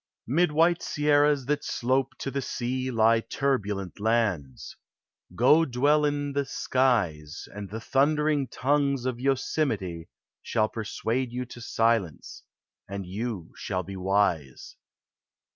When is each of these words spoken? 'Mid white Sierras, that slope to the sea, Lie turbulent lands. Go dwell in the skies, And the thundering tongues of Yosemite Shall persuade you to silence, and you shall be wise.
'Mid 0.25 0.51
white 0.51 0.81
Sierras, 0.81 1.45
that 1.45 1.63
slope 1.63 2.13
to 2.17 2.31
the 2.31 2.41
sea, 2.41 2.89
Lie 2.89 3.19
turbulent 3.19 3.99
lands. 3.99 4.75
Go 5.35 5.63
dwell 5.63 6.05
in 6.05 6.33
the 6.33 6.43
skies, 6.43 7.47
And 7.53 7.69
the 7.69 7.79
thundering 7.79 8.47
tongues 8.47 9.05
of 9.05 9.19
Yosemite 9.19 10.09
Shall 10.41 10.69
persuade 10.69 11.31
you 11.31 11.45
to 11.45 11.61
silence, 11.61 12.41
and 12.89 13.05
you 13.05 13.51
shall 13.55 13.83
be 13.83 13.95
wise. 13.95 14.75